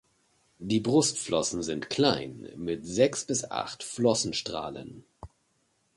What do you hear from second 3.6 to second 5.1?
Flossenstrahlen.